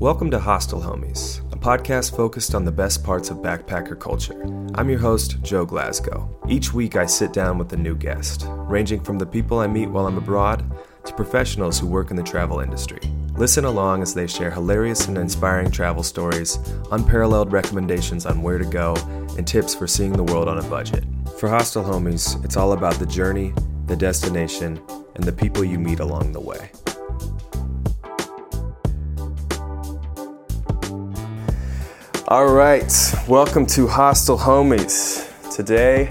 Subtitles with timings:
[0.00, 4.42] Welcome to Hostel Homies, a podcast focused on the best parts of backpacker culture.
[4.74, 6.28] I'm your host, Joe Glasgow.
[6.48, 9.88] Each week I sit down with a new guest, ranging from the people I meet
[9.88, 10.64] while I'm abroad
[11.04, 13.00] to professionals who work in the travel industry.
[13.36, 16.58] Listen along as they share hilarious and inspiring travel stories,
[16.90, 18.96] unparalleled recommendations on where to go,
[19.38, 21.04] and tips for seeing the world on a budget.
[21.38, 23.54] For Hostel Homies, it's all about the journey,
[23.86, 24.82] the destination,
[25.14, 26.70] and the people you meet along the way.
[32.28, 32.90] All right,
[33.28, 35.28] welcome to Hostel Homies.
[35.54, 36.08] Today,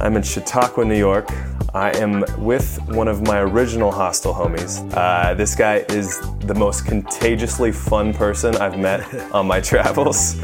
[0.00, 1.28] I'm in Chautauqua, New York.
[1.74, 4.80] I am with one of my original hostel homies.
[4.96, 10.40] Uh, this guy is the most contagiously fun person I've met on my travels.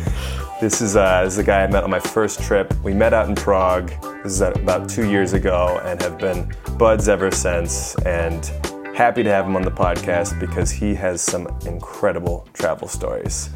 [0.61, 2.71] This is, uh, this is a guy I met on my first trip.
[2.85, 3.91] We met out in Prague.
[4.23, 7.95] This is about two years ago and have been buds ever since.
[8.05, 8.45] And
[8.95, 13.49] happy to have him on the podcast because he has some incredible travel stories.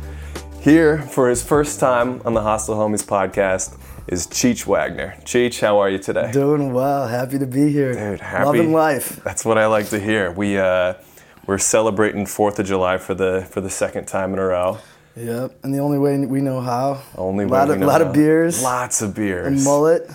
[0.64, 5.14] Here for his first time on the Hostel Homies podcast is Cheech Wagner.
[5.20, 6.32] Cheech, how are you today?
[6.32, 7.06] Doing well.
[7.06, 7.92] Happy to be here.
[7.92, 8.46] Dude, happy.
[8.46, 9.22] Loving life.
[9.22, 10.30] That's what I like to hear.
[10.30, 10.94] We uh,
[11.44, 14.78] we're celebrating Fourth of July for the for the second time in a row.
[15.16, 15.60] Yep.
[15.62, 17.00] And the only way we know how.
[17.16, 18.62] Only a way lot we of lot of beers.
[18.62, 19.64] Lots of A beers.
[19.64, 20.10] mullet.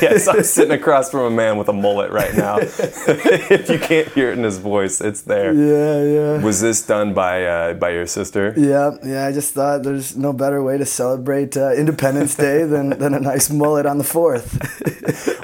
[0.00, 2.56] yes, I'm sitting across from a man with a mullet right now.
[2.60, 5.52] if you can't hear it in his voice, it's there.
[5.52, 6.42] Yeah, yeah.
[6.42, 8.54] Was this done by uh, by your sister?
[8.56, 9.26] Yeah, yeah.
[9.26, 13.20] I just thought there's no better way to celebrate uh, Independence Day than, than a
[13.20, 14.56] nice mullet on the fourth.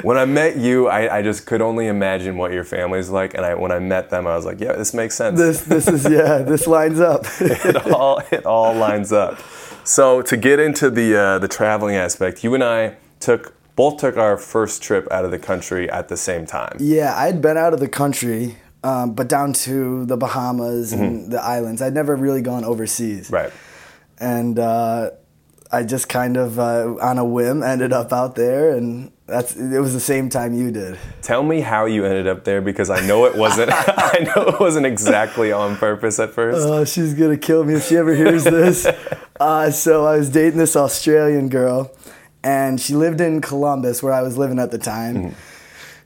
[0.03, 3.45] When I met you, I, I just could only imagine what your family's like, and
[3.45, 6.05] I, when I met them, I was like, "Yeah, this makes sense." this this is
[6.11, 6.39] yeah.
[6.39, 7.27] This lines up.
[7.41, 9.39] it all it all lines up.
[9.85, 14.17] So to get into the uh, the traveling aspect, you and I took both took
[14.17, 16.77] our first trip out of the country at the same time.
[16.79, 21.43] yeah, I'd been out of the country, um, but down to the Bahamas and the
[21.43, 21.81] islands.
[21.83, 23.27] I'd never really gone overseas.
[23.27, 23.35] Mm-hmm.
[23.35, 23.53] Right.
[24.19, 25.11] and uh,
[25.75, 29.81] I just kind of uh, on a whim ended up out there, and that's it
[29.81, 30.99] was the same time you did.
[31.23, 34.61] Tell me how you ended up there because I know it wasn't I know it
[34.61, 36.59] wasn't exactly on purpose at first.
[36.61, 38.87] Oh, she's gonna kill me if she ever hears this.
[39.41, 41.91] uh, so I was dating this Australian girl,
[42.45, 45.35] and she lived in Columbus, where I was living at the time.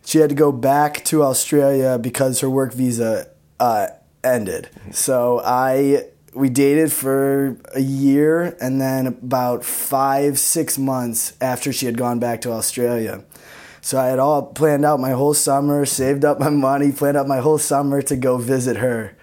[0.04, 3.28] She had to go back to Australia because her work visa
[3.58, 3.88] uh,
[4.22, 4.68] ended.
[4.92, 6.04] So I
[6.36, 12.18] we dated for a year, and then about five six months after she had gone
[12.18, 13.24] back to Australia.
[13.80, 17.26] So I had all planned out my whole summer, saved up my money, planned out
[17.26, 19.15] my whole summer to go visit her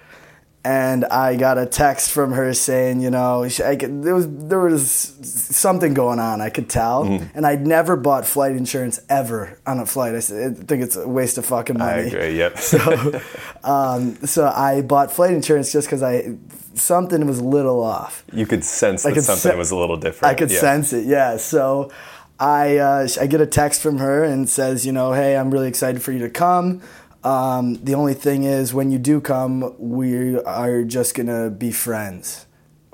[0.65, 4.27] and I got a text from her saying, you know, she- I could, there was
[4.29, 4.87] there was
[5.21, 6.39] something going on.
[6.41, 7.25] I could tell, Mm-hmm.
[7.37, 10.13] and I'd never bought flight insurance ever on a flight.
[10.15, 10.21] I, I
[10.53, 12.03] think it's a waste of fucking money.
[12.03, 12.37] I agree.
[12.37, 12.57] Yep.
[12.59, 13.21] So,
[13.63, 16.35] um, so I bought flight insurance just because I
[16.75, 18.23] something was a little off.
[18.33, 20.31] you could sense that could something se- was a little different.
[20.31, 20.59] I could yeah.
[20.59, 21.37] sense it, yeah.
[21.37, 21.91] So
[22.39, 25.67] I uh, I get a text from her and says, you know, hey, I'm really
[25.67, 26.81] excited for you to come.
[27.23, 32.45] Um, the only thing is, when you do come, we are just gonna be friends.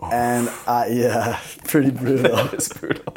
[0.02, 2.38] And I, yeah, pretty brutal.
[2.54, 3.14] It's brutal.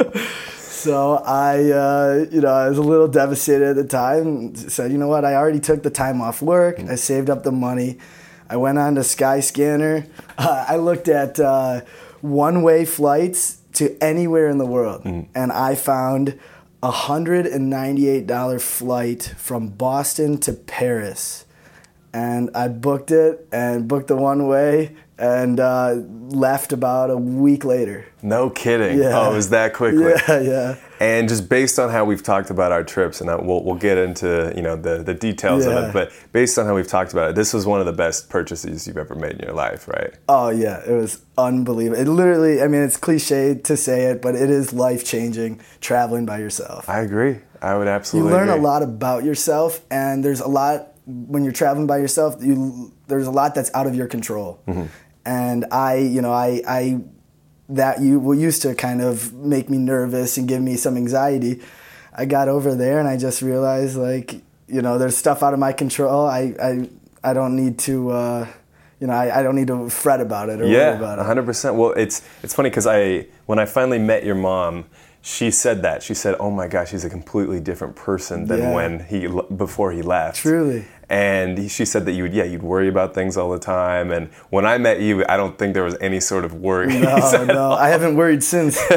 [0.57, 4.57] So I, uh, you know, I was a little devastated at the time.
[4.57, 5.25] Said, you know what?
[5.25, 6.81] I already took the time off work.
[6.81, 7.99] I saved up the money.
[8.51, 10.09] I went on to Skyscanner.
[10.37, 11.83] Uh, I looked at uh,
[12.21, 16.39] one-way flights to anywhere in the world, and I found
[16.83, 21.45] a hundred and ninety-eight dollar flight from Boston to Paris.
[22.15, 25.95] And I booked it and booked the one way and uh,
[26.29, 28.07] left about a week later.
[28.23, 28.99] No kidding.
[28.99, 29.19] Yeah.
[29.19, 30.13] Oh, it was that quickly.
[30.29, 30.77] Yeah, yeah.
[31.03, 34.53] And just based on how we've talked about our trips, and we'll, we'll get into
[34.55, 37.35] you know the, the details of it, but based on how we've talked about it,
[37.35, 40.15] this was one of the best purchases you've ever made in your life, right?
[40.29, 42.01] Oh yeah, it was unbelievable.
[42.01, 46.25] It literally, I mean, it's cliche to say it, but it is life changing traveling
[46.25, 46.89] by yourself.
[46.89, 47.39] I agree.
[47.61, 48.31] I would absolutely.
[48.31, 52.37] You learn a lot about yourself, and there's a lot when you're traveling by yourself.
[52.41, 54.87] You there's a lot that's out of your control, Mm-hmm.
[55.27, 57.01] and I, you know, I, I
[57.77, 61.61] that you well, used to kind of make me nervous and give me some anxiety.
[62.15, 64.35] I got over there, and I just realized like,
[64.69, 66.27] you know, there's stuff out of my control.
[66.27, 66.89] I, I,
[67.25, 68.11] I don't need to.
[68.11, 68.47] Uh,
[69.01, 71.25] you know, I, I don't need to fret about it or worry Yeah, about it.
[71.27, 71.75] hundred percent.
[71.75, 74.85] Well, it's it's funny because I when I finally met your mom,
[75.23, 78.75] she said that she said, "Oh my gosh, he's a completely different person than Yeah.
[78.75, 79.27] when he
[79.57, 80.85] before he left." Truly.
[81.13, 84.11] And he- she said that you would, yeah, you'd worry about things all the time.
[84.11, 86.99] And when I met you, I don't think there was any sort of worry.
[86.99, 88.81] No, no, I haven't worried since.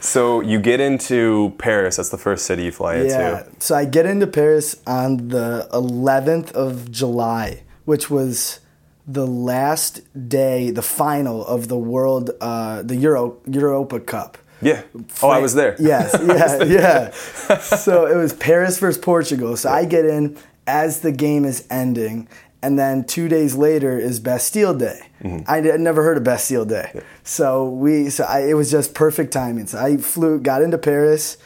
[0.00, 1.96] so you get into Paris.
[1.96, 3.40] That's the first city you fly Yeah.
[3.40, 3.50] into.
[3.60, 8.60] So I get into Paris on the 11th of July, which was
[9.06, 14.38] the last day, the final of the world, uh, the Euro Europa Cup.
[14.60, 14.82] Yeah.
[15.22, 15.76] Oh, I was there.
[15.78, 16.16] Yes,
[16.66, 17.10] yeah,
[17.50, 17.58] yeah.
[17.60, 19.56] So it was Paris versus Portugal.
[19.56, 22.28] So I get in as the game is ending,
[22.60, 25.00] and then two days later is Bastille Day.
[25.22, 25.50] Mm-hmm.
[25.50, 29.32] I had never heard of Bastille Day, so we so I, it was just perfect
[29.32, 29.66] timing.
[29.66, 31.38] So I flew, got into Paris,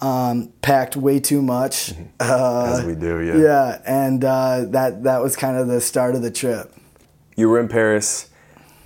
[0.00, 1.92] um, packed way too much.
[2.18, 2.80] Uh, Mm-hmm.
[2.80, 3.36] As we do, yeah.
[3.36, 6.72] yeah, and uh, that that was kind of the start of the trip.
[7.36, 8.30] You were in Paris.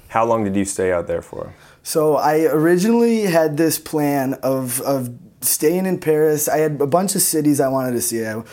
[0.08, 1.54] How long did you stay out there for?
[1.90, 6.48] So I originally had this plan of of staying in Paris.
[6.48, 8.25] I had a bunch of cities I wanted to see.
[8.25, 8.44] I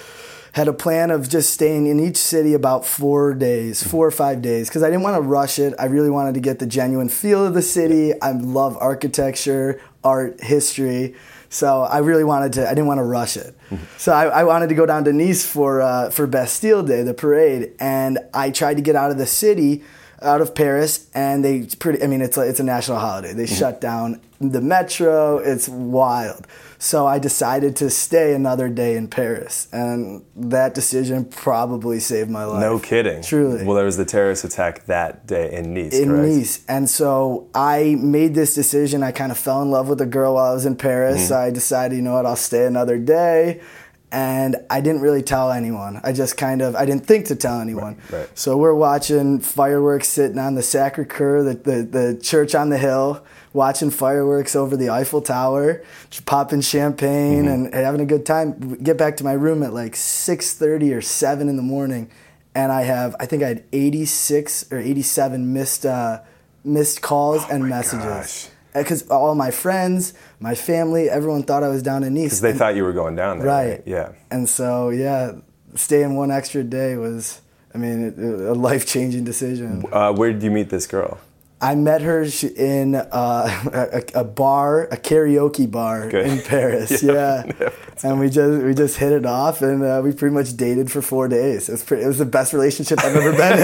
[0.54, 4.42] had a plan of just staying in each city about four days, four or five
[4.42, 5.76] days, because I didn't want to rush it.
[5.78, 8.20] I really wanted to get the genuine feel of the city.
[8.24, 11.14] I love architecture, art, history.
[11.50, 12.66] So I really wanted to.
[12.66, 13.56] I didn't want to rush it.
[13.98, 17.14] So I, I wanted to go down to Nice for uh, for Bastille Day, the
[17.14, 19.84] parade, and I tried to get out of the city
[20.22, 22.04] out of Paris, and they pretty.
[22.04, 23.34] I mean, it's a, it's a national holiday.
[23.34, 25.38] They shut down the metro.
[25.38, 26.48] It's wild.
[26.80, 32.46] So I decided to stay another day in Paris, and that decision probably saved my
[32.46, 32.62] life.
[32.62, 33.24] No kidding.
[33.24, 33.66] Truly.
[33.66, 36.28] Well, there was the terrorist attack that day in Nice, in correct?
[36.28, 36.66] Nice.
[36.68, 39.02] And so I made this decision.
[39.02, 41.18] I kind of fell in love with a girl while I was in Paris.
[41.18, 41.28] Mm-hmm.
[41.28, 43.62] So I decided, you know what, I'll stay another day.
[44.10, 46.00] And I didn't really tell anyone.
[46.02, 47.98] I just kind of, I didn't think to tell anyone.
[48.10, 48.30] Right, right.
[48.40, 52.78] So we're watching fireworks sitting on the Sacre Coeur, the, the, the church on the
[52.78, 55.84] hill, watching fireworks over the Eiffel Tower,
[56.26, 57.66] popping champagne Mm-hmm.
[57.66, 58.76] and having a good time.
[58.82, 62.10] Get back to my room at like 6.30 or 7 in the morning.
[62.56, 66.22] And I have, I think I had 86 or 87 missed, uh,
[66.64, 68.06] missed calls and Oh my messages.
[68.06, 68.48] gosh.
[68.84, 72.24] Because all my friends, my family, everyone thought I was down in Nice.
[72.26, 73.48] Because they thought you were going down there.
[73.48, 73.84] Right.
[73.86, 74.14] Yeah.
[74.32, 75.34] And so, yeah,
[75.76, 77.42] staying one extra day was,
[77.74, 79.84] I mean, it, it- a life changing decision.
[79.92, 81.20] Uh, where did you meet this girl?
[81.60, 82.24] I met her
[82.56, 83.10] in uh,
[84.14, 86.28] a, a bar, a karaoke bar Good.
[86.28, 87.02] in Paris.
[87.04, 87.46] Yeah.
[87.46, 87.70] Yeah, Yeah,
[88.12, 91.02] and we just we just hit it off, and uh, we pretty much dated for
[91.02, 91.68] four days.
[91.68, 93.58] It was pretty, it was the best relationship I've ever been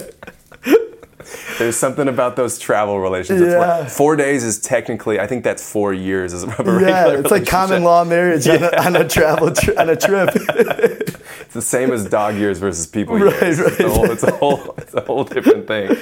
[0.00, 0.01] in.
[1.62, 3.52] There's something about those travel relationships.
[3.52, 3.86] Yeah.
[3.86, 7.46] Four days is technically, I think that's four years as a regular yeah, it's like
[7.46, 10.30] common law marriage on, a, on a travel tri- on a trip.
[10.34, 13.58] It's the same as dog years versus people Right, years.
[13.60, 13.92] It's, a right.
[13.94, 15.96] whole, it's, a whole, it's a whole different thing.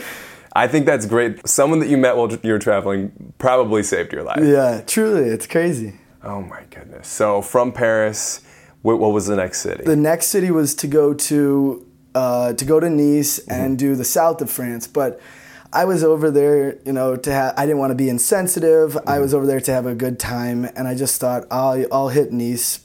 [0.54, 1.46] I think that's great.
[1.46, 4.40] Someone that you met while you were traveling probably saved your life.
[4.42, 5.94] yeah, truly, it's crazy.
[6.24, 7.06] Oh my goodness.
[7.08, 8.40] So from Paris,
[8.82, 9.84] what, what was the next city?
[9.84, 13.52] The next city was to go to uh, to go to Nice Mm-hmm.
[13.52, 15.20] and do the south of France, but
[15.72, 17.54] I was over there, you know, to have.
[17.56, 18.96] I didn't want to be insensitive.
[18.96, 19.20] I Mm-hmm.
[19.22, 22.32] was over there to have a good time, and I just thought I'll I'll hit
[22.32, 22.80] Nice.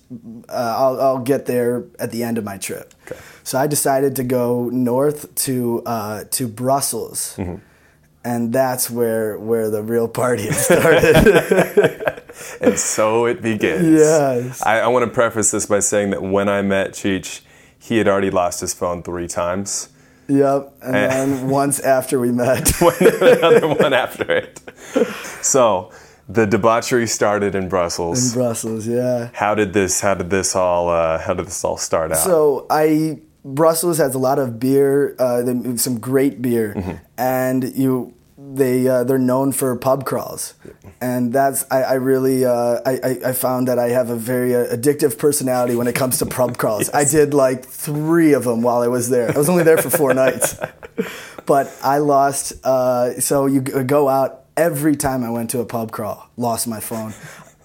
[0.48, 2.94] Uh, I'll I'll get there at the end of my trip.
[3.08, 3.20] Okay.
[3.44, 7.36] So I decided to go north to uh, to Brussels.
[7.38, 7.56] Mm-hmm.
[8.24, 11.16] And that's where where the real party started.
[12.62, 14.00] and so it begins.
[14.00, 14.64] Yes.
[14.66, 17.42] I, I want to preface this by saying that when I met Cheech,
[17.78, 19.90] he had already lost his phone three times.
[20.28, 20.74] Yep.
[20.82, 21.08] And Eh.
[21.08, 24.60] then once after we met, Another one after it.
[25.42, 25.92] So
[26.28, 28.34] the debauchery started in Brussels.
[28.34, 29.30] in Brussels, yeah.
[29.34, 30.02] how did this?
[30.02, 30.90] How did this all?
[30.90, 32.18] Uh, how did this all start out?
[32.18, 35.46] So I Brussels has a lot of beer, uh,
[35.78, 36.96] some great beer, Mm-hmm.
[37.20, 38.15] and you
[38.54, 40.54] they uh, they're known for pub crawls,
[41.02, 44.56] and that's I, I really uh, I, I I found that I have a very
[44.56, 46.90] uh, addictive personality when it comes to pub crawls.
[46.94, 49.30] I did like three of them while I was there.
[49.34, 50.60] I was only there for four nights,
[51.46, 52.54] but I lost.
[52.64, 56.80] Uh, so you go out every time I went to a pub crawl, lost my
[56.80, 57.14] phone.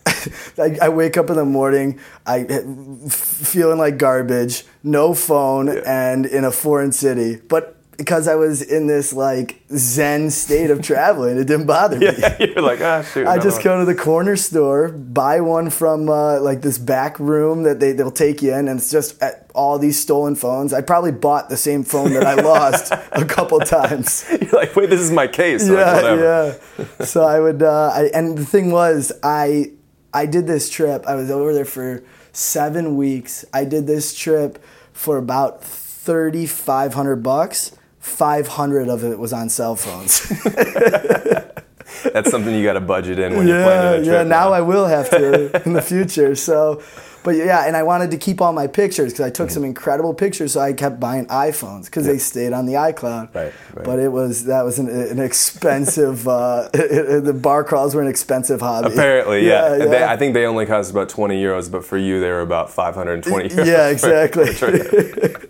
[0.59, 6.27] I, I wake up in the morning, I f- feeling like garbage, no phone, and
[6.27, 7.37] in a foreign city.
[7.37, 12.07] But because I was in this like zen state of traveling, it didn't bother me.
[12.41, 13.27] You're like, ah, shoot.
[13.27, 17.19] I just one." go to the corner store, buy one from uh, like this back
[17.21, 20.73] room that they, they'll take you in, and it's just at all these stolen phones.
[20.73, 24.25] I probably bought the same phone that I lost a couple times.
[24.31, 25.69] You're like, wait, this is my case.
[25.69, 26.59] Like, Yeah, whatever.
[26.79, 27.05] yeah.
[27.05, 29.73] So I would, uh, I, and the thing was, I
[30.15, 31.05] I did this trip.
[31.07, 32.03] I was over there for
[32.33, 33.45] seven weeks.
[33.53, 34.59] I did this trip
[34.95, 37.77] for about thirty five hundred bucks.
[38.01, 40.27] Five hundred of it was on cell phones.
[42.13, 44.15] That's something you got to budget in when you're yeah, planning a trip.
[44.15, 44.23] yeah.
[44.23, 46.35] Now I will have to in the future.
[46.35, 46.83] So,
[47.25, 49.55] but yeah, and I wanted to keep all my pictures because I took Mm-hmm.
[49.55, 50.53] some incredible pictures.
[50.53, 53.35] So I kept buying iPhones because they stayed on the iCloud.
[53.35, 53.85] Right, right.
[53.85, 56.27] But it was that was an, an expensive.
[56.27, 58.93] uh, the bar crawls were an expensive hobby.
[58.93, 59.77] Apparently, yeah.
[59.77, 59.83] yeah.
[59.83, 62.41] And They, I think they only cost about 20 euros, but for you, they were
[62.41, 63.67] about 520 euros.
[63.67, 65.50] Yeah, for- exactly.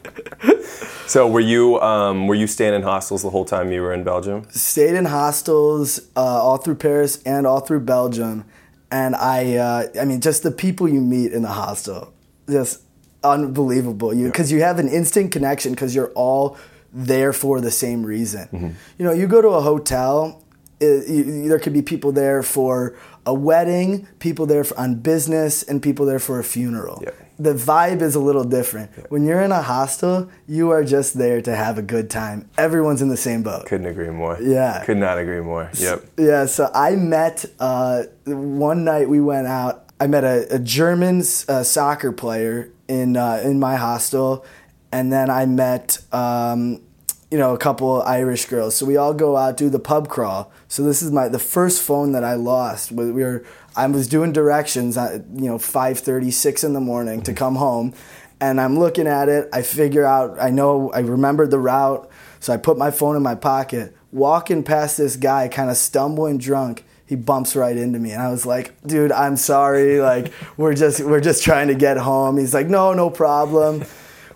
[1.10, 1.28] For a trip.
[1.28, 4.04] So were you um, were you staying in hostels the whole time you were in
[4.04, 4.46] Belgium?
[4.50, 8.44] Stayed in hostels uh, all through Paris and all through Belgium,
[8.90, 12.12] and I uh, I mean just the people you meet in the hostel,
[12.48, 12.82] just
[13.22, 14.14] unbelievable.
[14.14, 16.56] You because you have an instant connection because you're all
[16.92, 18.48] there for the same reason.
[18.48, 18.70] Mm-hmm.
[18.98, 20.42] You know, you go to a hotel,
[20.80, 25.62] it, you, there could be people there for a wedding, people there for, on business,
[25.62, 27.00] and people there for a funeral.
[27.02, 27.10] Yeah.
[27.40, 28.90] The vibe is a little different.
[29.10, 32.50] When you're in a hostel, you are just there to have a good time.
[32.58, 33.64] Everyone's in the same boat.
[33.64, 34.36] Couldn't agree more.
[34.40, 34.84] Yeah.
[34.84, 35.70] Could not agree more.
[35.74, 36.04] Yep.
[36.18, 39.86] Yeah, so I met uh, one night we went out.
[39.98, 44.44] I met a, a German uh, soccer player in uh, in my hostel,
[44.92, 46.82] and then I met um,
[47.30, 48.76] you know a couple Irish girls.
[48.76, 50.52] So we all go out do the pub crawl.
[50.68, 52.92] So this is my the first phone that I lost.
[52.92, 53.44] We we were
[53.76, 57.94] I was doing directions at you know 5:30, 6 in the morning to come home,
[58.40, 59.48] and I'm looking at it.
[59.52, 62.08] I figure out I know I remembered the route,
[62.40, 63.96] so I put my phone in my pocket.
[64.12, 68.30] Walking past this guy, kind of stumbling drunk he bumps right into me and i
[68.30, 72.54] was like dude i'm sorry like we're just we're just trying to get home he's
[72.54, 73.84] like no no problem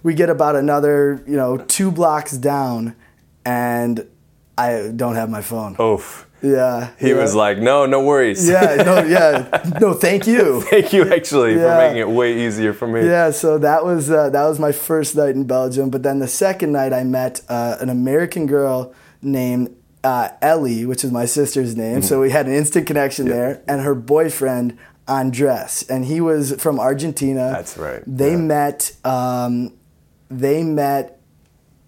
[0.02, 2.96] we get about another you know two blocks down
[3.46, 4.04] and
[4.58, 6.23] i don't have my phone Oof.
[6.44, 7.16] Yeah He yeah.
[7.22, 8.46] was like, no, no worries.
[8.48, 9.32] yeah no yeah
[9.80, 13.00] no thank you Thank you actually for making it way easier for me.
[13.06, 16.28] yeah so that was uh, that was my first night in belgium but then the
[16.28, 19.74] second night i met uh, an american girl named
[20.04, 23.80] uh, ellie which is my sister's name so we had an instant connection there and
[23.82, 24.76] her boyfriend
[25.08, 28.54] andres and he was from argentina That's right, they yeah.
[28.56, 29.72] met um,
[30.30, 31.20] they met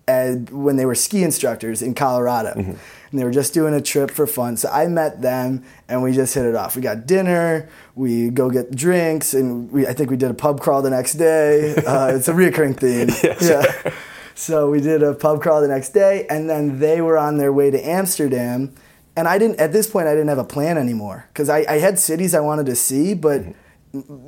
[0.08, 2.52] at, when they were ski instructors in Colorado.
[2.54, 2.74] Mm-hmm.
[3.16, 4.58] And they were just doing a trip for fun.
[4.58, 6.76] So I met them and we just hit it off.
[6.76, 10.60] We got dinner, we go get drinks, and we, I think we did a pub
[10.60, 11.74] crawl the next day.
[11.86, 13.08] Uh, it's a reoccurring theme.
[13.40, 13.94] Yeah,
[14.34, 17.54] So we did a pub crawl the next day, and then they were on their
[17.54, 18.74] way to Amsterdam.
[19.16, 21.78] And I didn't, at this point, I didn't have a plan anymore because I, I
[21.78, 23.44] had cities I wanted to see, but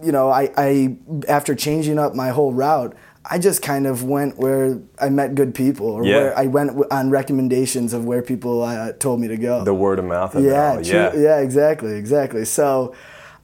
[0.02, 0.96] you know, I, I
[1.28, 2.96] after changing up my whole route,
[3.30, 6.16] I just kind of went where I met good people, or Yeah.
[6.16, 9.64] where I went on recommendations of where people uh, told me to go.
[9.64, 11.12] The word of mouth of yeah, true- Yeah.
[11.14, 12.44] yeah, exactly, exactly.
[12.44, 12.94] So.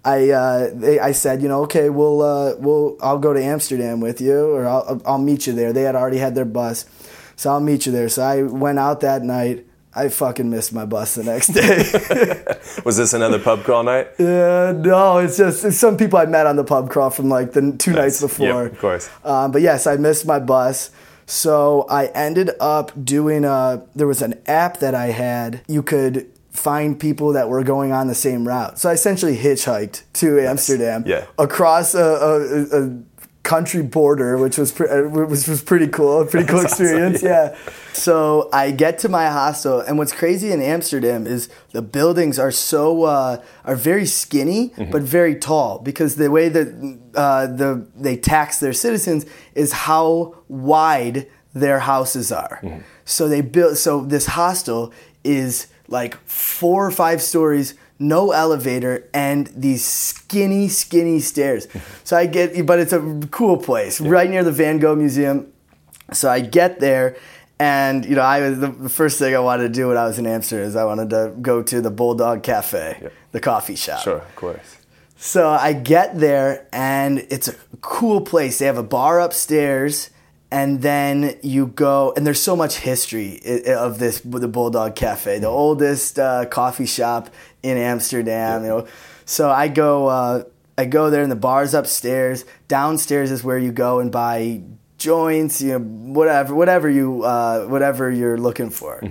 [0.06, 4.00] I uh, they, I said, you know, okay, we'll uh, we'll I'll go to Amsterdam
[4.00, 5.72] with you, or I'll I'll meet you there.
[5.72, 6.84] They had already had their bus,
[7.36, 8.10] so I'll meet you there.
[8.10, 9.64] So I went out that night.
[9.96, 12.44] I fucking missed my bus the next day.
[12.84, 14.08] Was this another pub crawl night?
[14.18, 17.52] Yeah, no, it's just it's some people I met on the pub crawl from like
[17.52, 18.64] the two nights before.
[18.64, 19.10] Yep, of course.
[19.24, 20.90] Um, but yes, I missed my bus.
[21.26, 23.82] So I ended up doing a.
[23.94, 25.62] There was an app that I had.
[25.68, 28.78] You could find people that were going on the same route.
[28.78, 31.26] So I essentially hitchhiked to Amsterdam Yeah.
[31.36, 32.90] across a, a, a
[33.44, 36.24] country border, which was pre- uh, which was pretty cool.
[36.26, 37.22] Pretty cool That's awesome, experience.
[37.22, 37.56] yeah.
[37.92, 42.50] So I get to my hostel, and what's crazy in Amsterdam is the buildings are
[42.50, 48.16] so uh, are very skinny but very tall because the way that uh, the they
[48.16, 49.24] tax their citizens
[49.54, 52.60] is how wide their houses are.
[53.04, 57.74] So they built so this hostel is like four or five stories.
[57.98, 61.68] No elevator and these skinny, skinny stairs.
[62.04, 65.50] So I get, but it's a cool place right near the Van Gogh Museum.
[66.12, 67.16] So I get there,
[67.58, 70.18] and you know, I was the, first thing I wanted to do when I was
[70.18, 74.02] in Amsterdam is I wanted to go to the Bulldog Cafe, the coffee shop.
[74.02, 74.76] Sure, of course.
[75.16, 78.58] So I get there, and it's a cool place.
[78.58, 80.10] They have a bar upstairs,
[80.54, 85.48] and then you go, and there's so much history of this the Bulldog Cafe, the
[85.48, 87.28] oldest uh, coffee shop
[87.64, 88.62] in Amsterdam.
[88.62, 88.86] You know,
[89.24, 90.44] so I go, uh,
[90.78, 92.44] I go there, and the bar's upstairs.
[92.68, 94.62] Downstairs is where you go and buy
[94.96, 99.02] joints, you know, whatever, whatever you, uh, whatever you're looking for.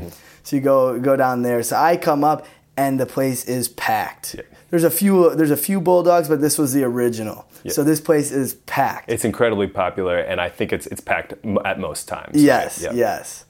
[0.44, 1.62] So you go go down there.
[1.62, 2.48] So I come up,
[2.78, 4.38] and the place is packed.
[4.74, 7.46] There's a few there's a few bulldogs, but this was the original.
[7.70, 9.08] So this place is packed.
[9.08, 12.42] It's incredibly popular, and I think it's it's packed at most times.
[12.42, 12.94] yes, Yep.
[12.96, 13.46] yes.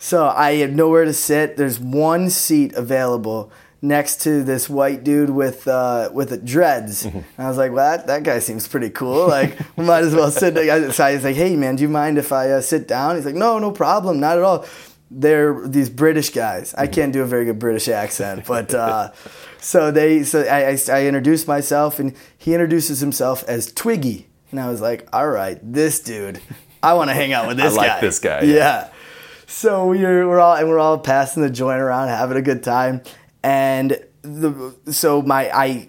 [0.00, 1.56] So I had nowhere to sit.
[1.56, 7.04] There's one seat available next to this white dude with uh, with dreads.
[7.06, 7.18] Mm-hmm.
[7.18, 9.28] And I was like, well, that, that guy seems pretty cool.
[9.28, 10.54] Like, we might as well sit.
[10.54, 10.90] there.
[10.90, 13.14] So I was like, hey, man, do you mind if I uh, sit down?
[13.14, 14.66] He's like, no, no problem, not at all.
[15.16, 16.74] They're these British guys.
[16.74, 19.12] I can't do a very good British accent, but uh,
[19.58, 24.58] so they so I, I, I introduced myself and he introduces himself as Twiggy, and
[24.58, 26.40] I was like, all right, this dude,
[26.82, 28.00] I want to hang out with this like guy.
[28.00, 28.54] this guy, yeah.
[28.54, 28.90] yeah.
[29.46, 33.02] So we're we're all and we're all passing the joint around, having a good time,
[33.42, 35.88] and the so my I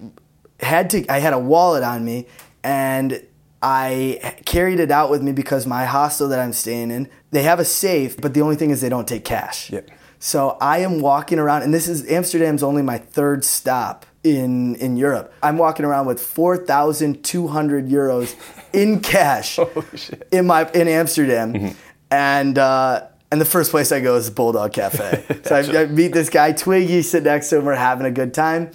[0.60, 2.28] had to I had a wallet on me,
[2.62, 3.26] and
[3.62, 7.60] I carried it out with me because my hostel that I'm staying in, they have
[7.60, 9.70] a safe, but the only thing is they don't take cash.
[9.70, 9.90] Yep.
[10.18, 14.96] So I am walking around, and this is Amsterdam's only my third stop in in
[14.96, 15.34] Europe.
[15.42, 18.34] I'm walking around with four thousand two hundred euros
[18.72, 19.58] in cash
[20.32, 21.76] in my in Amsterdam,
[22.10, 25.42] and uh, and the first place I go is Bulldog Cafe.
[25.44, 28.32] so I, I meet this guy Twiggy, sit next to him, we're having a good
[28.32, 28.70] time.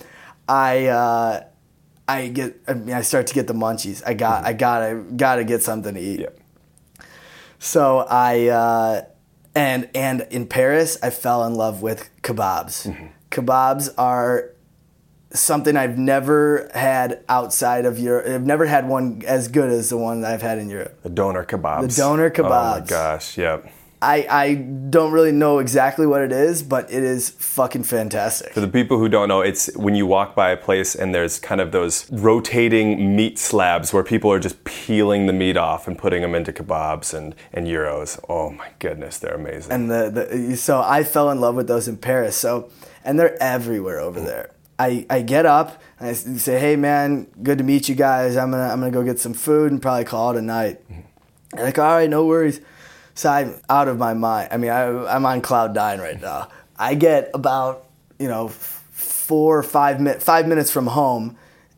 [0.47, 0.85] I.
[0.87, 1.43] Uh,
[2.07, 4.03] I get, I mean, I start to get the munchies.
[4.05, 6.19] I got, I gotta, gotta get something to eat.
[6.21, 6.40] Yep.
[7.63, 9.05] So I, uh,
[9.53, 12.91] and and in Paris, I fell in love with kebabs.
[13.29, 14.49] Kebabs are
[15.31, 18.25] something I've never had outside of Europe.
[18.27, 21.03] I've never had one as good as the one I've had in Europe.
[21.03, 21.95] The doner kebabs.
[21.95, 22.77] The doner kebabs.
[22.77, 23.71] Oh my gosh, yep.
[24.03, 28.51] I, I don't really know exactly what it is, but it is fucking fantastic.
[28.51, 31.39] For the people who don't know, it's when you walk by a place and there's
[31.39, 35.98] kind of those rotating meat slabs where people are just peeling the meat off and
[35.98, 38.20] putting them into kebabs and, and gyros.
[38.27, 39.72] Oh my goodness, they're amazing.
[39.72, 42.36] and the, the so I fell in love with those in Paris.
[42.36, 42.72] So
[43.03, 44.25] and they're everywhere over mm.
[44.25, 44.51] there.
[44.79, 48.36] I, I get up and I say, hey man, good to meet you guys.
[48.36, 50.81] I'm gonna I'm gonna go get some food and probably call it a night.
[50.89, 51.03] Mm.
[51.51, 52.62] They're like, all right, no worries.
[53.21, 54.47] So I'm out of my mind.
[54.49, 56.47] I mean, I, I'm on cloud nine right now.
[56.75, 57.85] I get about
[58.17, 61.37] you know four or five minutes five minutes from home,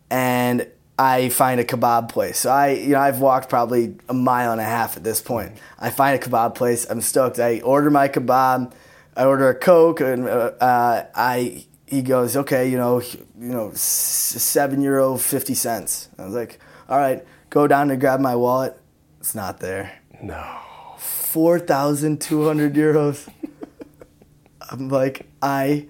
[0.10, 0.66] and
[0.98, 2.40] I find a kebab place.
[2.40, 5.52] So I you know I've walked probably a mile and a half at this point.
[5.78, 6.90] I find a kebab place.
[6.90, 7.40] I'm stoked.
[7.40, 8.72] I order my kebab.
[9.18, 13.72] I order a coke, and uh, uh, I he goes, okay, you know, you know,
[13.74, 16.08] seven euro fifty cents.
[16.18, 16.58] I was like,
[16.88, 18.80] all right, go down to grab my wallet.
[19.20, 20.00] It's not there.
[20.22, 20.73] no.
[21.34, 23.28] Four thousand two hundred euros.
[24.70, 25.88] I'm like, I,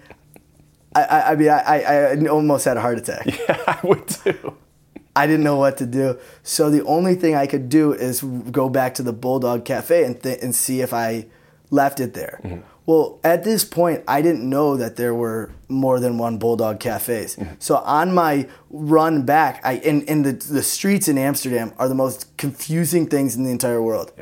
[0.96, 3.26] I, I mean, I, I, I almost had a heart attack.
[3.50, 4.56] Yeah, I would too.
[5.14, 6.18] I didn't know what to do.
[6.44, 10.24] So the only thing I could do is go back to the Bulldog Cafe and
[10.24, 11.26] th- and see if I
[11.72, 12.40] left it there.
[12.42, 12.62] Mm-hmm.
[12.86, 17.36] Well, at this point, I didn't know that there were more than one Bulldog cafes.
[17.36, 17.56] Mm-hmm.
[17.60, 21.96] So on my run back, I and, and the the streets in Amsterdam are the
[21.96, 24.14] most confusing things in the entire world.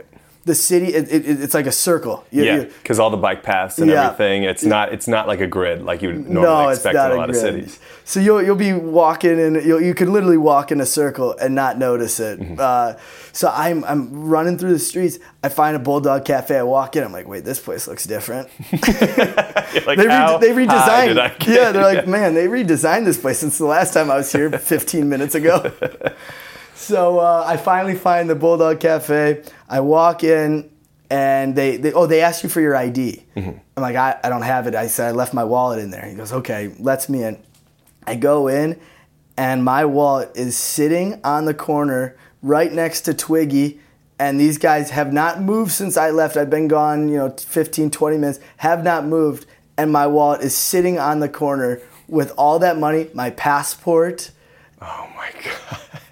[0.44, 2.26] The city, it, it, it's like a circle.
[2.32, 4.06] You- Yeah, because all the bike paths and Yeah.
[4.08, 4.42] everything.
[4.44, 4.92] It's not.
[4.92, 7.78] It's not like a grid like you would normally expect in a lot of cities.
[8.06, 11.54] So you'll you'll be walking and you'll, you could literally walk in a circle and
[11.54, 12.40] not notice it.
[12.40, 12.56] Mm-hmm.
[12.60, 12.94] Uh,
[13.34, 15.20] so I'm I'm running through the streets.
[15.44, 16.58] I find a bulldog cafe.
[16.58, 17.04] I walk in.
[17.04, 18.50] I'm like, wait, this place looks different.
[19.86, 21.08] Like, they, re- they redesigned.
[21.08, 21.48] did I get?
[21.48, 24.50] yeah, they're like, man, they redesigned this place since the last time I was here
[24.60, 25.72] 15 minutes ago.
[26.82, 29.44] So uh, I finally find the Bulldog Cafe.
[29.70, 30.70] I walk in,
[31.10, 33.24] and they, they oh they ask you for your ID.
[33.36, 33.58] Mm-hmm.
[33.78, 34.76] I'm like, I, I don't have it.
[34.76, 36.06] I said I left my wallet in there.
[36.06, 37.42] He goes, okay, lets me in.
[38.06, 38.80] I go in,
[39.38, 43.80] and my wallet is sitting on the corner right next to Twiggy.
[44.20, 46.38] And these guys have not moved since I left.
[46.38, 49.48] I've been gone, you know, 15, 20 minutes, have not moved.
[49.78, 54.30] And my wallet is sitting on the corner with all that money, my passport,
[54.82, 55.32] Oh my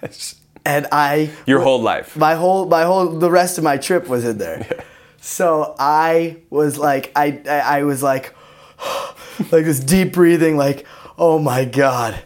[0.02, 0.34] gosh.
[0.64, 2.16] And I Your whole life.
[2.16, 4.84] my whole my whole the rest of my trip was in there.
[5.20, 8.34] So I was like I, I I was like
[9.50, 10.86] like this deep breathing like
[11.18, 12.22] oh my god.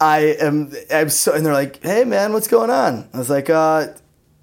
[0.00, 3.48] I am I'm so and they're like, "Hey man, what's going on?" I was like,
[3.48, 3.88] "Uh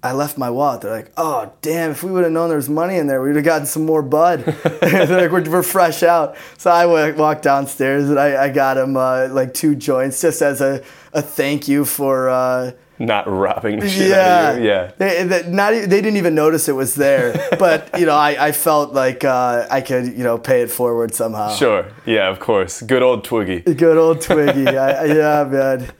[0.02, 0.82] I left my wallet.
[0.82, 3.28] They're like, oh, damn, if we would have known there was money in there, we
[3.28, 4.40] would have gotten some more bud.
[4.82, 6.36] They're like, we're, we're fresh out.
[6.58, 10.42] So I wa- walked downstairs and I, I got him uh, like two joints just
[10.42, 14.68] as a, a thank you for, uh, Not robbing the shit yeah, out of you.
[14.68, 14.92] Yeah.
[14.96, 18.52] They, they, not, they didn't even notice it was there, but you know, I, I
[18.52, 21.54] felt like uh, I could, you know, pay it forward somehow.
[21.54, 21.90] Sure.
[22.06, 22.82] Yeah, of course.
[22.82, 23.60] Good old Twiggy.
[23.60, 24.68] Good old Twiggy.
[24.78, 25.90] I, yeah, man.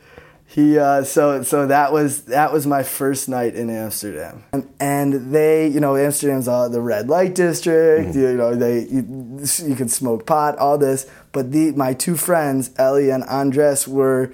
[0.55, 5.35] He uh, so so that was that was my first night in Amsterdam, and, and
[5.35, 8.15] they you know Amsterdam's all the red light district.
[8.15, 11.11] You know they you, you can smoke pot, all this.
[11.33, 14.33] But the my two friends Ellie and Andres were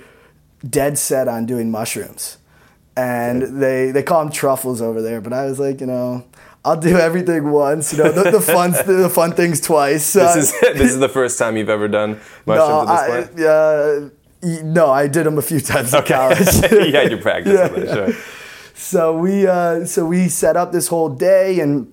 [0.68, 2.36] dead set on doing mushrooms,
[3.00, 5.20] and they they call them truffles over there.
[5.20, 6.24] But I was like, you know.
[6.62, 10.12] I'll do everything once, you know, the, the fun, the fun things twice.
[10.12, 13.46] This is this is the first time you've ever done mushrooms no, at this point.
[13.46, 16.38] uh, no, I did them a few times in college.
[16.70, 17.94] you had your practice Yeah, it, yeah.
[17.94, 18.12] sure.
[18.74, 21.90] so we uh, so we set up this whole day and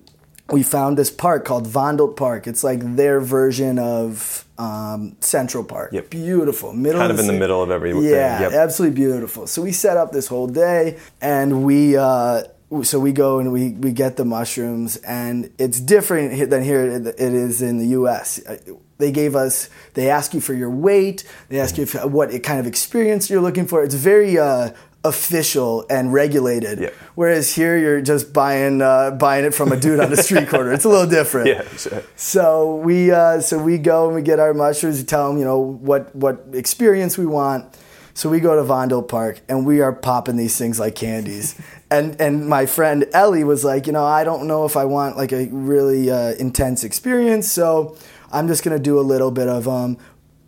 [0.50, 2.46] we found this park called Vondel Park.
[2.46, 5.92] It's like their version of um, Central Park.
[5.92, 6.10] Yep.
[6.10, 7.38] Beautiful, middle Kind of in the city.
[7.38, 8.02] middle of everything.
[8.02, 8.52] Yeah, Yep.
[8.52, 9.46] absolutely beautiful.
[9.46, 12.42] So we set up this whole day, and we uh,
[12.82, 17.06] so we go and we we get the mushrooms, and it's different than here it
[17.06, 18.40] it is in the U.S.
[18.46, 18.56] Uh,
[18.98, 19.70] They gave us.
[19.94, 21.22] They ask you for your weight.
[21.50, 23.84] They ask you if, what kind of experience you're looking for.
[23.84, 24.70] It's very uh,
[25.08, 26.78] official and regulated.
[26.78, 26.90] Yeah.
[27.14, 30.72] Whereas here you're just buying uh, buying it from a dude on the street corner.
[30.72, 31.48] It's a little different.
[31.48, 32.02] Yeah, sure.
[32.16, 34.98] So we uh, so we go and we get our mushrooms.
[34.98, 37.76] We tell them you know what what experience we want.
[38.14, 41.54] So we go to Vondel Park and we are popping these things like candies.
[41.90, 45.16] and and my friend Ellie was like, you know, I don't know if I want
[45.16, 47.96] like a really uh, intense experience, so
[48.30, 49.96] I'm just gonna do a little bit of um.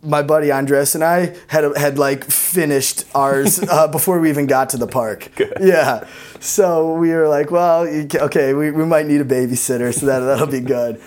[0.03, 4.69] My buddy Andres and I had had like finished ours uh, before we even got
[4.69, 5.29] to the park.
[5.59, 6.07] Yeah,
[6.39, 10.47] so we were like, well, okay, we, we might need a babysitter, so that that'll
[10.47, 11.01] be good.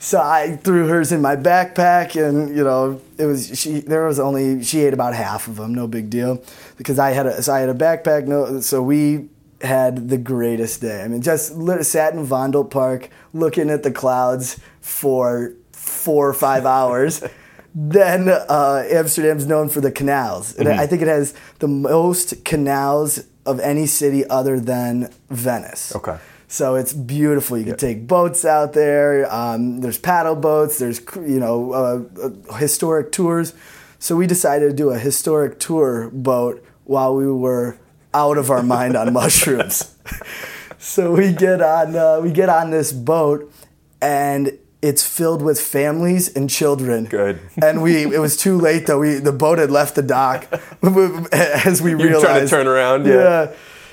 [0.00, 3.80] So I threw hers in my backpack, and you know, it was she.
[3.80, 6.42] There was only she ate about half of them, no big deal,
[6.78, 8.26] because I had a so I had a backpack.
[8.26, 9.28] No, so we
[9.60, 11.02] had the greatest day.
[11.02, 16.34] I mean, just lit, sat in Vondel Park looking at the clouds for four or
[16.34, 17.22] five hours.
[17.74, 20.54] then uh, Amsterdam's known for the canals.
[20.56, 25.94] And I think it has the most canals of any city other than Venice.
[25.94, 26.18] Okay.
[26.48, 27.56] So it's beautiful.
[27.58, 29.32] You can take boats out there.
[29.32, 30.80] Um, there's paddle boats.
[30.80, 33.54] There's you know uh, uh, historic tours.
[34.00, 37.78] So we decided to do a historic tour boat while we were
[38.12, 39.94] out of our mind on mushrooms.
[40.78, 43.52] so we get on uh, we get on this boat,
[44.02, 47.04] and it's filled with families and children.
[47.04, 47.40] Good.
[47.62, 49.00] And we it was too late though.
[49.00, 50.46] We the boat had left the dock
[50.82, 52.24] as we You're realized.
[52.24, 53.14] trying to turn around, yeah.
[53.14, 53.52] yeah.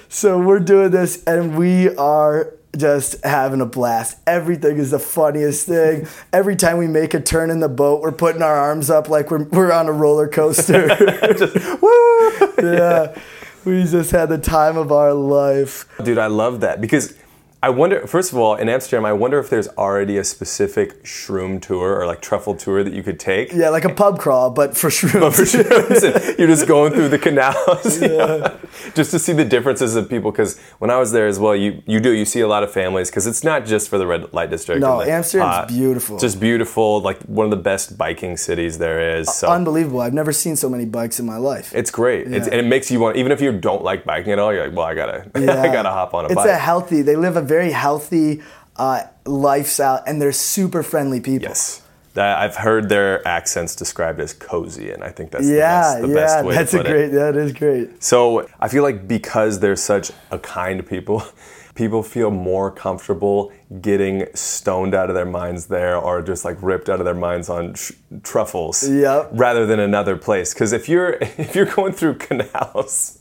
[0.10, 4.18] So we're doing this, and we are just having a blast.
[4.26, 6.08] Everything is the funniest thing.
[6.32, 9.32] Every time we make a turn in the boat, we're putting our arms up like
[9.32, 10.88] we're, we're on a roller coaster.
[11.82, 12.30] Woo!
[12.62, 13.20] yeah.
[13.66, 15.86] We just had the time of our life.
[16.04, 17.14] Dude, I love that because
[17.64, 18.06] I wonder.
[18.06, 22.06] First of all, in Amsterdam, I wonder if there's already a specific shroom tour or
[22.06, 23.52] like truffle tour that you could take.
[23.52, 25.36] Yeah, like a pub crawl, but for shrooms.
[25.36, 28.58] For shrooms, you're just going through the canals, yeah.
[28.94, 30.32] just to see the differences of people.
[30.32, 32.72] Because when I was there as well, you you do you see a lot of
[32.72, 34.82] families because it's not just for the red light district.
[34.82, 36.20] No, the- Amsterdam's beautiful.
[36.20, 39.34] Just beautiful, like one of the best biking cities there is.
[39.34, 40.02] So Unbelievable.
[40.02, 41.74] I've never seen so many bikes in my life.
[41.74, 42.32] it's great.
[42.32, 44.68] It's, and it makes you want, even if you don't like biking at all, you're
[44.68, 46.46] like, well, I gotta, I gotta hop on a it's bike.
[46.46, 48.42] It's a healthy, they live a very healthy
[48.76, 51.48] uh, lifestyle, and they're super friendly people.
[51.50, 51.82] Yes.
[52.14, 56.02] That, I've heard their accents described as cozy, and I think that's Yeah, the best,
[56.02, 57.06] the yeah, best way that's to a great.
[57.06, 57.12] it.
[57.12, 58.04] That is great.
[58.04, 61.22] So I feel like because they're such a kind people,
[61.76, 66.90] people feel more comfortable getting stoned out of their minds there, or just like ripped
[66.90, 69.30] out of their minds on tr- truffles, Yep.
[69.34, 70.56] rather than another place.
[70.56, 73.17] Because if you're if you're going through canals.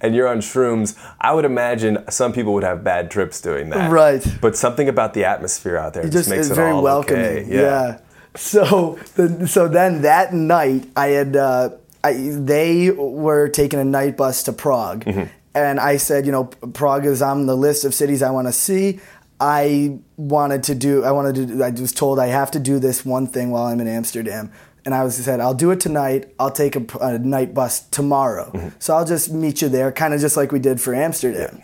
[0.00, 0.96] And you're on shrooms.
[1.20, 3.90] I would imagine some people would have bad trips doing that.
[3.90, 4.24] Right.
[4.40, 7.24] But something about the atmosphere out there just, just makes it very all welcoming.
[7.24, 7.46] okay.
[7.48, 8.00] Yeah.
[8.36, 11.70] So the, so then that night I had uh,
[12.04, 15.24] I, they were taking a night bus to Prague, Mm-hmm.
[15.54, 18.52] and I said, you know, Prague is on the list of cities I want to
[18.52, 19.00] see.
[19.40, 21.04] I wanted to do.
[21.04, 21.64] I wanted to.
[21.64, 24.52] I was told I have to do this one thing while I'm in Amsterdam.
[24.84, 26.32] And I was said, I'll do it tonight.
[26.38, 28.50] I'll take a, a night bus tomorrow.
[28.52, 28.68] Mm-hmm.
[28.78, 31.62] So I'll just meet you there, kind of just like we did for Amsterdam.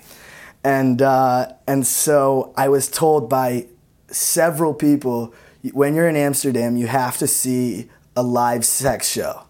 [0.62, 3.66] And uh, and so I was told by
[4.08, 5.34] several people
[5.72, 9.42] when you're in Amsterdam, you have to see a live sex show.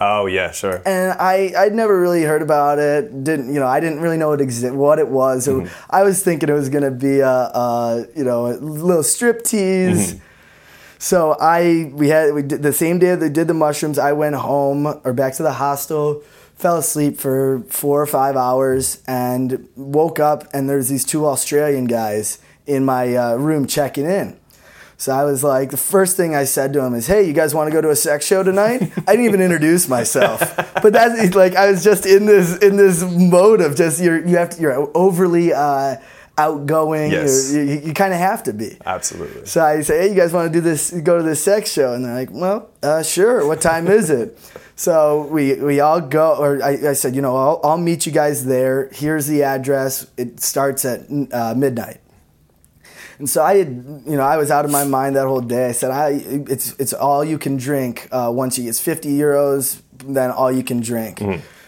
[0.00, 0.82] Oh yeah, sure.
[0.84, 3.22] And I I'd never really heard about it.
[3.24, 3.66] Didn't you know?
[3.66, 5.46] I didn't really know it exi- what it was.
[5.46, 9.44] It- I was thinking it was gonna be a, a you know a little strip
[9.44, 10.16] tease.
[11.02, 13.98] So I we had we did the same day they did the mushrooms.
[13.98, 16.22] I went home or back to the hostel,
[16.54, 21.86] fell asleep for four or five hours, and woke up and there's these two Australian
[21.86, 22.38] guys
[22.68, 24.38] in my uh, room checking in.
[24.96, 27.52] So I was like, the first thing I said to him is, "Hey, you guys
[27.52, 30.38] want to go to a sex show tonight?" I didn't even introduce myself,
[30.80, 34.36] but that's like I was just in this in this mode of just you're you
[34.36, 35.96] have to, you're overly uh,
[36.38, 37.12] outgoing.
[37.12, 37.52] Yes.
[37.52, 38.76] You're- you you kind of have to be.
[38.84, 39.46] Absolutely.
[39.46, 40.90] So I say, hey, you guys want to do this?
[40.90, 41.92] Go to this sex show?
[41.94, 43.46] And they're like, well, uh, sure.
[43.46, 44.38] What time is it?
[44.74, 48.10] So we we all go, or I, I said, you know, I'll, I'll meet you
[48.10, 48.88] guys there.
[48.90, 50.06] Here's the address.
[50.16, 52.00] It starts at uh, midnight.
[53.18, 53.68] And so I had,
[54.06, 55.68] you know, I was out of my mind that whole day.
[55.68, 58.08] I said, I, it's it's all you can drink.
[58.10, 61.20] Uh, once you, it's 50 euros, then all you can drink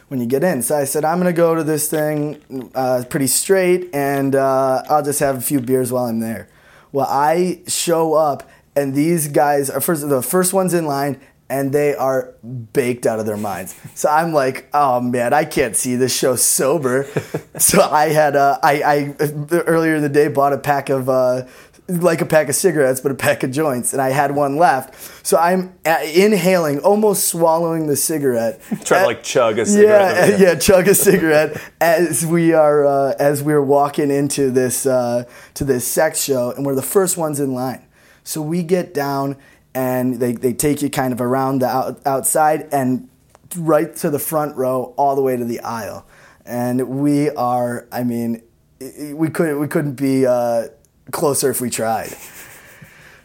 [0.09, 0.63] when you get in.
[0.63, 5.03] So I said, I'm gonna go to this thing uh, pretty straight, and uh, I'll
[5.03, 6.49] just have a few beers while I'm there.
[6.93, 11.73] Well, I show up, and these guys are first the first ones in line, and
[11.73, 12.35] they are
[12.73, 13.75] baked out of their minds.
[13.95, 17.07] So I'm like, oh man, I can't see this show sober.
[17.59, 19.17] so I had uh, I, I
[19.53, 21.47] earlier in the day bought a pack of uh,
[21.87, 25.27] like a pack of cigarettes, but a pack of joints, and I had one left.
[25.27, 28.61] So I'm inhaling, almost swallowing the cigarette.
[28.85, 30.31] Try to like chug a cigarette.
[30.31, 35.25] yeah, yeah, chug a cigarette as we are uh, as we're walking into this uh,
[35.55, 37.87] to this sex show, and we're the first ones in line.
[38.23, 39.37] So we get down,
[39.75, 43.11] and they, they take you kind of around the out, outside and
[43.59, 46.07] right to the front row, all the way to the aisle,
[46.47, 47.87] and we are.
[47.93, 48.43] I mean,
[48.81, 50.69] we couldn't we couldn't be uh,
[51.11, 52.15] closer if we tried.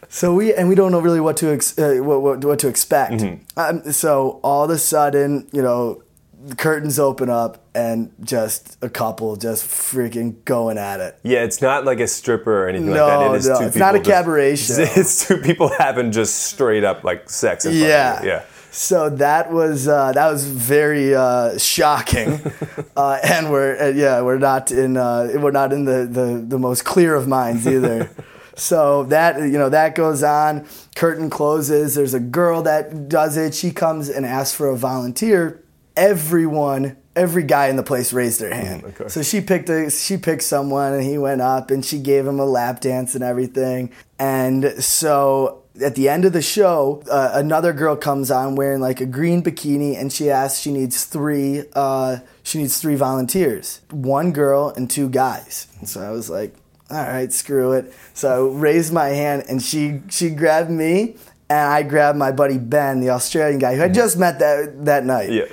[0.08, 2.68] So we and we don't know really what to ex- uh, what, what what to
[2.68, 3.22] expect.
[3.56, 6.02] Um, so all of a sudden, you know,
[6.44, 11.18] the curtains open up and just a couple just freaking going at it.
[11.22, 13.34] Yeah, it's not like a stripper or anything No, like that.
[13.34, 14.74] It is no, two it's not a people just- cabaret show.
[15.00, 17.64] It's two people having just straight up like sex.
[17.64, 18.30] In front Yeah, Of you.
[18.30, 18.42] yeah.
[18.70, 22.40] So that was uh, that was very uh, shocking,
[22.96, 26.58] uh, and we're uh, yeah we're not in uh, we're not in the, the, the
[26.58, 28.10] most clear of minds either.
[28.54, 30.66] so that you know that goes on.
[30.94, 31.96] Curtain closes.
[31.96, 33.54] There's a girl that does it.
[33.54, 35.62] She comes and asks for a volunteer.
[35.96, 36.96] Everyone.
[37.16, 38.84] Every guy in the place raised their hand.
[38.84, 39.08] okay.
[39.08, 42.38] So she picked a, she picked someone and he went up and she gave him
[42.38, 43.90] a lap dance and everything.
[44.20, 49.00] And so at the end of the show, uh, another girl comes on wearing like
[49.00, 54.32] a green bikini and she asks she needs three uh, she needs three volunteers, one
[54.32, 55.66] girl and two guys.
[55.78, 56.54] And so I was like,
[56.90, 57.92] all right, screw it.
[58.14, 61.16] So I raised my hand and she she grabbed me.
[61.48, 65.04] And I grabbed my buddy Ben, the Australian guy who I just met that that
[65.04, 65.46] night Yeah.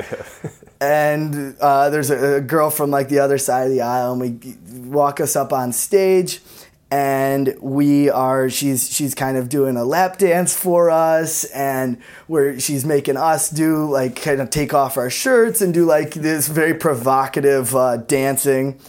[0.81, 4.21] and uh, there's a, a girl from like the other side of the aisle and
[4.21, 4.55] we
[4.91, 6.39] walk us up on stage
[6.89, 12.59] and we are she's she's kind of doing a lap dance for us and where
[12.59, 16.47] she's making us do like kind of take off our shirts and do like this
[16.47, 18.79] very provocative uh, dancing.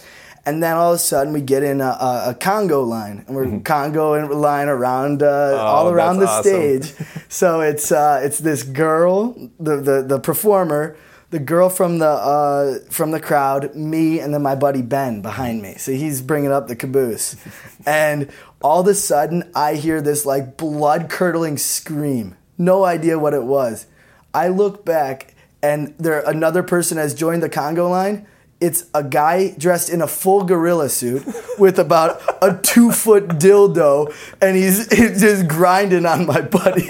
[0.45, 3.59] And then all of a sudden we get in a, a, conga line and we're
[3.59, 6.43] Congo in line around uh, all around the awesome.
[6.81, 6.93] stage.
[7.31, 10.97] So it's uh, it's this girl, the, the the performer,
[11.31, 15.61] the girl from the uh, from the crowd, me, and then my buddy Ben behind
[15.61, 15.75] me.
[15.77, 17.35] So he's bringing up the caboose,
[17.85, 22.35] and all of a sudden I hear this like blood curdling scream.
[22.57, 23.87] No idea what it was.
[24.33, 28.27] I look back, and there another person has joined the conga line.
[28.59, 31.25] It's a guy dressed in a full gorilla suit
[31.59, 36.89] with about a two foot dildo, and he's, he's just grinding on my buddy.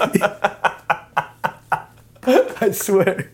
[2.62, 3.30] I swear.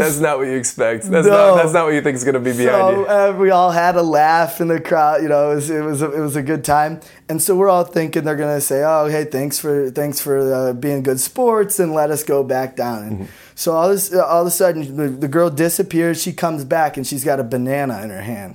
[0.00, 1.04] That's not what you expect.
[1.10, 1.32] That's No.
[1.32, 1.56] not.
[1.62, 3.06] That's not what you think is going to be behind So you.
[3.06, 5.22] uh, we all had a laugh in the crowd.
[5.22, 7.00] You know, it was it was a, it was a good time.
[7.28, 10.72] And so we're all thinking they're gonna say, "Oh, hey, thanks for thanks for uh,
[10.72, 13.02] being good sports," and let us go back down.
[13.04, 16.22] And So all this all of a sudden, the, the girl disappears.
[16.22, 18.54] She comes back and she's got a banana in her hand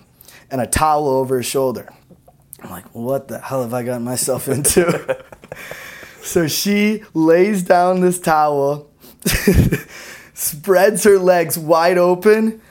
[0.52, 1.88] and a towel over her shoulder.
[2.62, 4.84] I'm like, what the hell have I gotten myself into?
[6.24, 8.90] so she lays down this towel,
[10.56, 12.62] spreads her legs wide open,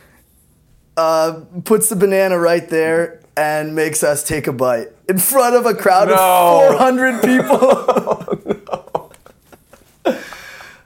[0.97, 5.66] uh, puts the banana right there, and makes us take a bite in front of
[5.66, 6.14] a crowd No.
[6.14, 9.11] of 400 people.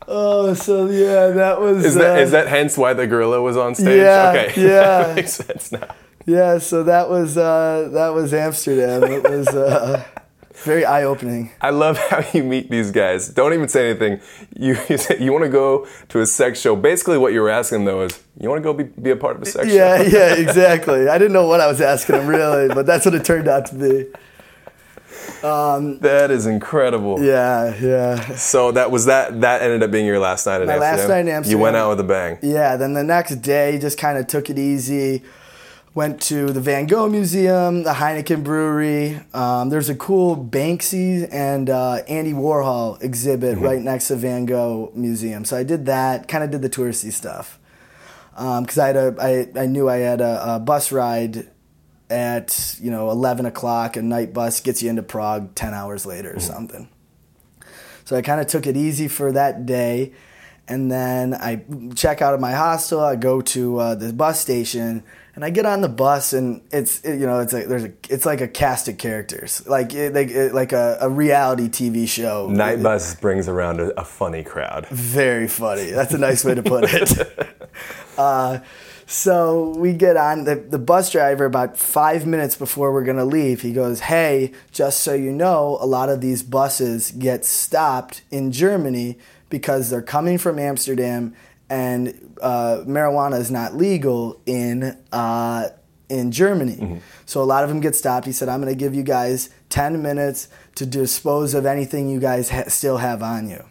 [0.09, 1.85] oh, so yeah, that was.
[1.85, 3.99] Is that uh, is that hence why the gorilla was on stage?
[4.01, 4.63] Yeah, okay.
[4.69, 5.13] yeah.
[5.15, 5.95] makes sense now.
[6.27, 9.05] Yeah, so that was uh, that was Amsterdam.
[9.05, 10.05] It was uh,
[10.65, 11.51] very eye opening.
[11.61, 13.29] I love how you meet these guys.
[13.29, 14.21] Don't even say anything.
[14.57, 16.77] You you, say, you want to go to a sex show.
[16.77, 19.17] Basically, what you were asking them though is, you want to go be, be a
[19.17, 20.03] part of a sex Yeah, show?
[20.05, 21.09] yeah, yeah, exactly.
[21.09, 23.67] I didn't know what I was asking them really, but that's what it turned out
[23.67, 24.07] to be.
[25.43, 27.23] Um, that is incredible.
[27.23, 28.35] Yeah, yeah.
[28.37, 29.41] So that was that.
[29.41, 30.99] That ended up being your last night in My Amsterdam.
[30.99, 31.59] last night in Amsterdam.
[31.59, 32.39] You went out with a bang.
[32.43, 35.23] Yeah, then the next day, you just kind of took it easy.
[35.95, 39.21] Went to the Van Gogh Museum, the Heineken Brewery.
[39.33, 44.93] Um, there's a cool Banksy and uh, Andy Warhol exhibit right next to Van Gogh
[44.95, 45.45] Museum.
[45.45, 47.59] So I did that, kind of did the touristy stuff.
[48.31, 49.15] Because I, had a,
[49.57, 51.49] I, I knew I had a, a bus ride
[52.11, 53.97] at, you know, 11 o'clock.
[53.97, 56.89] A night bus gets you into Prague 10 hours later or something.
[58.05, 60.13] So I kind of took it easy for that day.
[60.69, 63.01] And then I check out of my hostel.
[63.01, 65.03] I go to uh, the bus station,
[65.39, 67.93] and I get on the bus, and it's it, you know it's like there's a
[68.11, 72.09] it's like a cast of characters, like it, like, it, like a, a reality TV
[72.09, 72.49] show.
[72.49, 74.89] Night bus brings around a, a funny crowd.
[74.89, 75.93] Very funny.
[75.93, 77.39] That's a nice way to put it.
[78.19, 78.59] uh,
[79.07, 83.63] so we get on the, the bus driver about five minutes before we're gonna leave.
[83.63, 88.51] He goes, "Hey, just so you know, a lot of these buses get stopped in
[88.51, 89.19] Germany
[89.51, 91.33] because they're coming from Amsterdam,
[91.71, 95.69] and uh, marijuana is not legal in." Uh,
[96.11, 97.03] in Germany.
[97.27, 98.25] So a lot of them get stopped.
[98.25, 102.19] He said, I'm going to give you guys 10 minutes to dispose of anything you
[102.19, 103.63] guys ha- still have on you.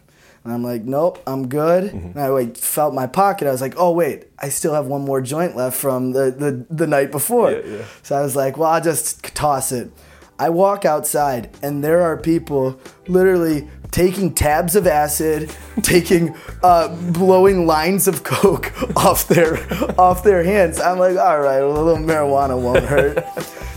[0.44, 1.92] And I'm like, nope, I'm good.
[1.92, 3.48] And I like, felt my pocket.
[3.48, 6.64] I was like, oh, wait, I still have one more joint left from the, the,
[6.70, 7.50] the night before.
[7.50, 7.84] Yeah, yeah.
[8.04, 9.90] So I was like, well, I'll just toss it.
[10.38, 15.50] I walk outside, and there are people literally taking tabs of acid,
[15.82, 19.56] taking, uh, blowing lines of coke off their
[19.98, 20.80] off their hands.
[20.80, 23.24] I'm like, all right, a little marijuana won't hurt.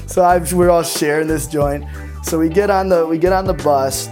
[0.07, 1.85] so I, we're all sharing this joint.
[2.23, 4.07] So we get on the we get on the bus,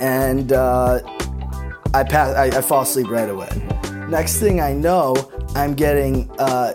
[0.00, 1.00] and uh,
[1.92, 2.36] I pass.
[2.36, 3.48] I, I fall asleep right away.
[4.08, 5.16] Next thing I know,
[5.56, 6.74] I'm getting uh,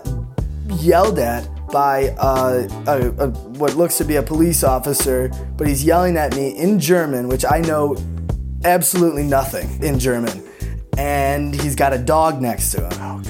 [0.68, 5.84] yelled at by uh, a, a, what looks to be a police officer, but he's
[5.84, 7.98] yelling at me in German, which I know
[8.64, 10.48] absolutely nothing in German.
[10.98, 12.94] And he's got a dog next to him.
[13.02, 13.24] Oh,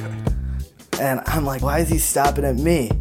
[1.00, 2.92] and I'm like, why is he stopping at me?